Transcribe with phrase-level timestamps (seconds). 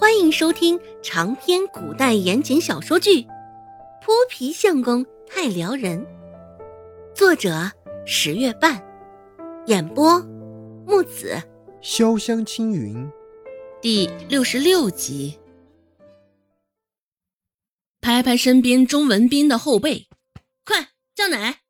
[0.00, 3.22] 欢迎收听长篇古代言情小说剧
[4.00, 6.00] 《泼皮相公太撩人》，
[7.16, 7.68] 作者
[8.06, 8.80] 十月半，
[9.66, 10.20] 演播
[10.86, 11.42] 木子
[11.82, 13.10] 潇湘青云，
[13.82, 15.36] 第六十六集。
[18.00, 20.06] 拍拍身边周文斌的后背，
[20.64, 21.62] 快叫奶！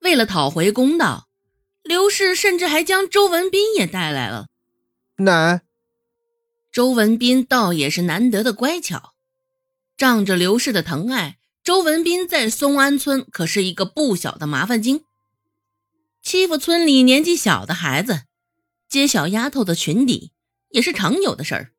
[0.00, 1.28] 为了讨回公道，
[1.84, 4.48] 刘氏甚至还将周文斌也带来了。
[5.18, 5.60] 奶。
[6.78, 9.14] 周文斌倒也是难得的乖巧，
[9.96, 15.02] 仗着刘氏的疼爱，周文斌在松安村可是一个不小的麻烦精，
[16.22, 18.26] 欺负村里年纪小的孩子，
[18.88, 20.30] 揭小丫头的裙底
[20.68, 21.72] 也是常有的事儿，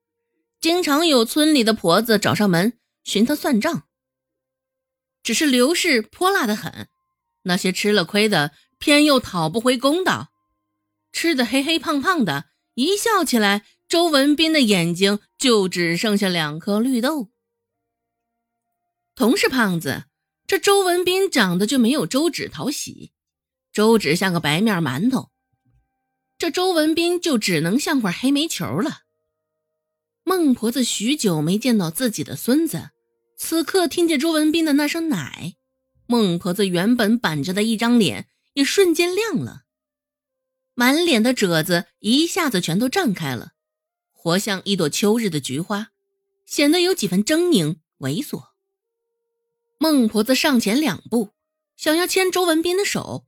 [0.59, 3.84] 经常有村里的婆子找上门寻他算账。
[5.23, 6.89] 只是刘氏泼辣的很，
[7.44, 10.27] 那些吃了亏的偏又讨不回公道，
[11.13, 13.63] 吃的黑黑胖胖的，一笑起来。
[13.89, 17.31] 周文斌的眼睛就只剩下两颗绿豆。
[19.16, 20.03] 同是胖子，
[20.45, 23.11] 这周文斌长得就没有周芷讨喜。
[23.73, 25.31] 周芷像个白面馒头，
[26.38, 29.02] 这周文斌就只能像块黑煤球了。
[30.23, 32.91] 孟婆子许久没见到自己的孙子，
[33.38, 35.56] 此刻听见周文斌的那声奶，
[36.06, 39.63] 孟婆子原本板着的一张脸也瞬间亮了，
[40.75, 43.53] 满脸的褶子一下子全都绽开了。
[44.22, 45.92] 活像一朵秋日的菊花，
[46.45, 48.50] 显得有几分狰狞猥琐。
[49.78, 51.30] 孟婆子上前两步，
[51.78, 53.25] 想要牵周文斌的手，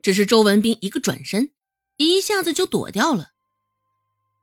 [0.00, 1.52] 只是周文斌一个转身，
[1.98, 3.32] 一下子就躲掉了。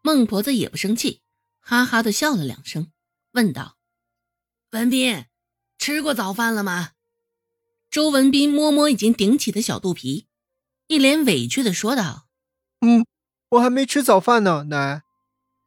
[0.03, 1.23] 孟婆子也不生气，
[1.59, 2.91] 哈哈的笑了两声，
[3.31, 3.77] 问道
[4.73, 5.25] ：“文斌，
[5.79, 6.91] 吃过早饭了吗？”
[7.89, 10.27] 周文斌摸摸已经顶起的小肚皮，
[10.85, 12.27] 一脸委屈的说道
[12.81, 13.03] ：“嗯，
[13.49, 15.01] 我还没吃早饭呢，奶。”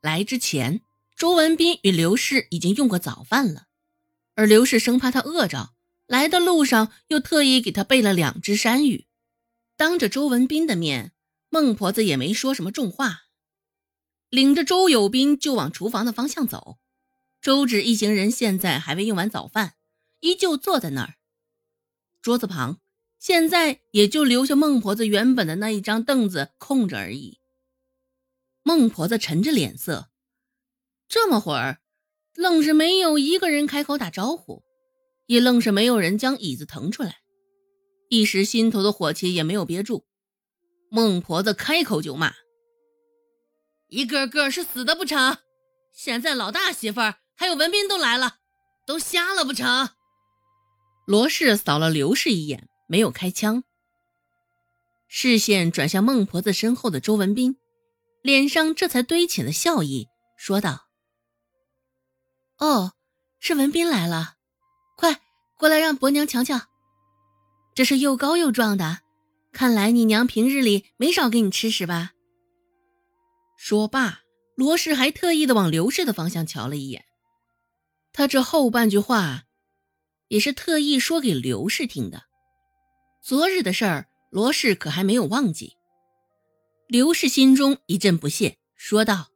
[0.04, 0.82] 来之前，
[1.16, 3.68] 周文斌与刘氏已经用过早饭了，
[4.34, 5.70] 而刘氏生怕他饿着，
[6.06, 9.06] 来的路上又特意给他备了两只山芋。
[9.78, 11.12] 当着周文斌的面，
[11.48, 13.22] 孟婆子也没说什么重话，
[14.28, 16.76] 领着周有斌就往厨房的方向走。
[17.40, 19.76] 周芷一行人现在还未用完早饭，
[20.20, 21.14] 依旧坐在那儿。
[22.20, 22.78] 桌子旁
[23.18, 27.38] 现在也就留下孟婆子原本的那一张凳子空着而已。
[28.66, 30.08] 孟婆子沉着脸色，
[31.06, 31.80] 这么会儿，
[32.34, 34.64] 愣是没有一个人开口打招呼，
[35.26, 37.18] 也愣是没有人将椅子腾出来，
[38.08, 40.06] 一时心头的火气也没有憋住。
[40.90, 42.32] 孟婆子开口就骂
[43.88, 45.36] ：“一个个是死的不成？
[45.92, 48.38] 现在老大媳妇儿还有文斌都来了，
[48.86, 49.90] 都瞎了不成？”
[51.06, 53.62] 罗氏扫了刘氏一眼，没有开枪，
[55.06, 57.58] 视线转向孟婆子身后的周文斌。
[58.24, 60.08] 脸上这才堆起了笑意，
[60.38, 60.86] 说道
[62.56, 62.94] ：“哦，
[63.38, 64.36] 是文斌来了，
[64.96, 65.20] 快
[65.58, 66.58] 过来让伯娘瞧瞧，
[67.74, 69.00] 这是又高又壮的，
[69.52, 72.12] 看来你娘平日里没少给你吃屎吧。”
[73.60, 74.22] 说罢，
[74.56, 77.04] 罗氏还特意的往刘氏的方向瞧了一眼，
[78.14, 79.42] 他这后半句话
[80.28, 82.22] 也是特意说给刘氏听的。
[83.22, 85.76] 昨日的事儿，罗氏可还没有忘记。
[86.86, 89.30] 刘氏心中一阵不屑，说道：“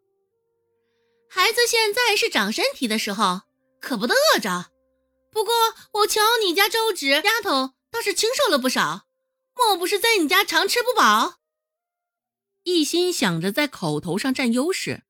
[1.30, 3.42] 孩子现在是长身体的时候，
[3.80, 4.70] 可不得饿着。
[5.32, 5.52] 不过
[5.92, 9.06] 我瞧你家周芷丫头倒是清瘦了不少，
[9.56, 11.38] 莫不是在你家常吃不饱？”
[12.64, 15.04] 一心想着在口头上占优势，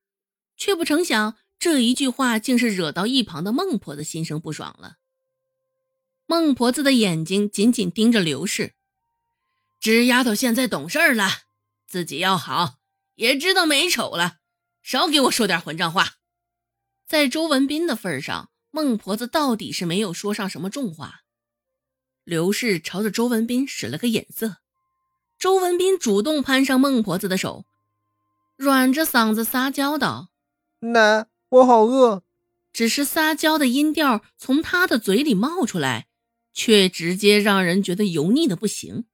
[0.56, 4.98] 却不成想这一句话竟是惹到一旁的孟婆子心生不爽了。
[6.26, 8.74] 孟婆子的眼睛紧紧盯着刘氏，
[9.80, 11.47] 芷丫头现在懂事了。
[11.88, 12.74] 自己要好，
[13.14, 14.36] 也知道美丑了，
[14.82, 16.16] 少给我说点混账话。
[17.06, 21.22] 在周文斌的份上，孟婆子到底是没有说上什么重话。
[22.24, 24.58] 刘氏朝着周文斌使了个眼色，
[25.38, 27.64] 周文斌主动攀上孟婆子的手，
[28.56, 30.28] 软着嗓子撒娇道
[30.92, 32.22] ：“奶，我好饿。”
[32.70, 36.08] 只是撒娇的音调从他的嘴里冒出来，
[36.52, 39.06] 却直接让人觉得油腻的不行。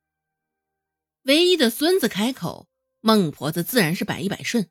[1.25, 2.69] 唯一的孙子开口，
[3.00, 4.71] 孟婆子自然是百依百顺。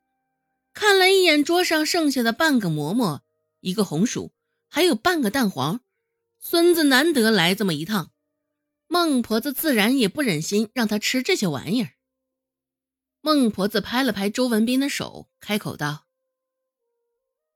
[0.71, 3.23] 看了一眼桌上剩下的半个馍馍、
[3.59, 4.33] 一个红薯，
[4.69, 5.81] 还有半个蛋黄，
[6.39, 8.11] 孙子难得来这么一趟，
[8.87, 11.93] 孟婆子自然也不忍心让他吃这些玩意儿。
[13.21, 16.05] 孟婆子拍了拍周文斌的手，开口道：“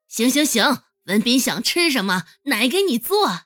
[0.08, 3.42] 行行行，文斌想吃什么，奶给你做。”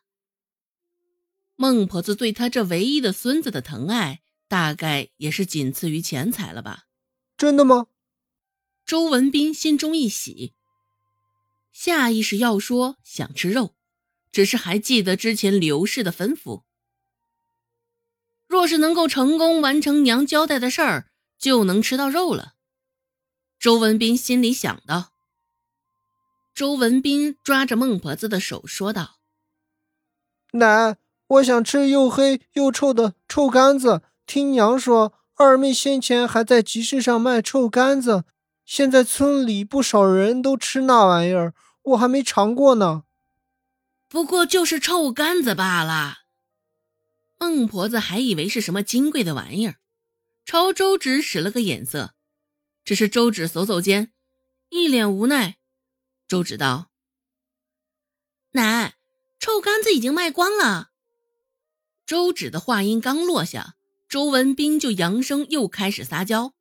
[1.55, 4.21] 孟婆子对他这唯一的孙子的疼爱。
[4.51, 6.83] 大概也是仅次于钱财了吧？
[7.37, 7.87] 真的吗？
[8.85, 10.53] 周文斌心中一喜。
[11.71, 13.75] 下意识要说想吃肉，
[14.29, 16.63] 只是还记得之前刘氏的吩咐。
[18.45, 21.09] 若是能够成功完成娘交代的事儿，
[21.39, 22.55] 就能吃到肉了。
[23.57, 25.13] 周文斌心里想到。
[26.53, 29.19] 周文斌抓着孟婆子的手说道
[30.59, 34.01] ：“奶，我想吃又黑又臭的臭干子。
[34.31, 38.23] 听娘说，二妹先前还在集市上卖臭干子，
[38.63, 43.03] 现在村里不少人都吃那玩意儿，我还没尝过呢。
[44.07, 46.19] 不过就是臭干子罢了。”
[47.39, 49.75] 孟婆子还以为是什么金贵的玩意儿，
[50.45, 52.13] 朝周芷使了个眼色。
[52.85, 54.13] 只是周芷耸耸肩，
[54.69, 55.57] 一脸无奈。
[56.29, 56.89] 周芷道
[58.51, 58.95] ：“奶，
[59.37, 60.91] 臭干子已经卖光了。”
[62.07, 63.75] 周芷的话音刚落下，
[64.11, 66.53] 周文斌就扬声又开始撒娇：“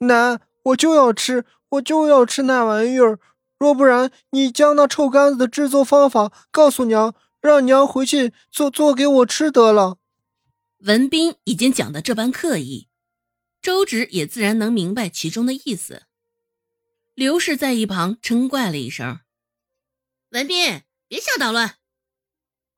[0.00, 3.18] 奶，我就要吃，我就要吃那玩意儿。
[3.58, 9.98] 若不然，你将那臭干子的制作方法告诉娘，让娘回去做做给我吃得了。”
[10.80, 12.88] 文斌已经讲的这般刻意，
[13.60, 16.04] 周芷也自然能明白其中的意思。
[17.12, 19.20] 刘氏在一旁嗔怪了一声
[20.32, 21.74] ：“文斌，别瞎捣乱。”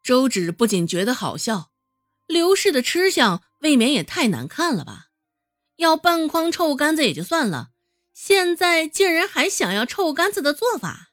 [0.03, 1.71] 周芷不仅觉得好笑，
[2.27, 5.07] 刘氏的吃相未免也太难看了吧？
[5.77, 7.71] 要半筐臭干子也就算了，
[8.13, 11.09] 现在竟然还想要臭干子的做法。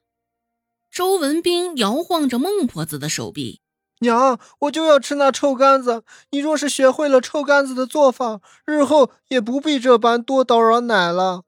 [0.91, 3.61] 周文斌摇晃着孟婆子的手臂。
[4.01, 6.03] 娘，我就要吃那臭干子。
[6.31, 11.43] 你若是学会了臭干子的做法，日后也不必这般多叨扰奶了。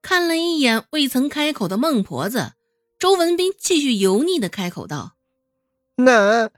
[0.00, 2.52] 看了一眼未曾开口的孟婆子，
[2.98, 5.16] 周文斌继续油腻的开口道
[5.96, 6.50] ：“奶，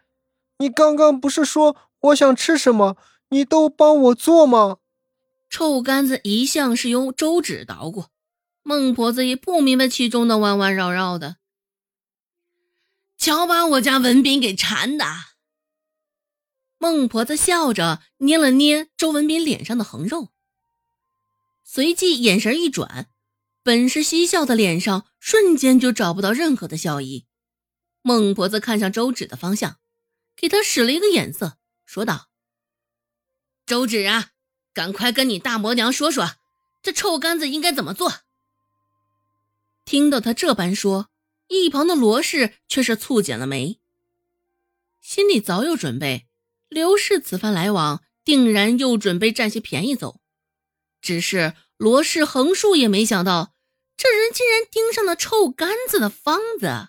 [0.58, 2.96] 你刚刚不是说我想吃什么，
[3.28, 4.78] 你都帮我做吗？”
[5.48, 8.06] 臭干子一向是由周芷捣鼓，
[8.62, 11.36] 孟婆子也不明白其中的弯弯绕绕的。
[13.16, 15.06] 瞧把我家文斌给馋的！
[16.78, 20.28] 孟婆子笑着捏了捏周文斌脸上的横肉，
[21.64, 23.08] 随即眼神一转，
[23.62, 27.24] 本是嬉笑的脸上瞬间就找不到任何的笑意。
[28.02, 29.78] 孟婆子看向周芷的方向，
[30.36, 31.56] 给他使了一个眼色，
[31.86, 32.28] 说道
[33.66, 34.30] ：“周芷啊，
[34.72, 36.36] 赶快跟你大伯娘说说，
[36.82, 38.20] 这臭干子应该怎么做。”
[39.84, 41.10] 听到他这般说。
[41.48, 43.78] 一旁的罗氏却是蹙紧了眉，
[45.00, 46.26] 心里早有准备。
[46.68, 50.18] 刘氏此番来往，定然又准备占些便宜走。
[51.00, 53.54] 只是罗氏横竖也没想到，
[53.96, 56.88] 这人竟然盯上了臭干子的方子。